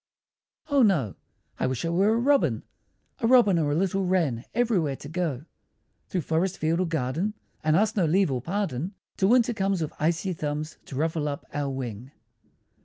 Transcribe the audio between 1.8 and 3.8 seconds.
I were a Robin, A Robin or a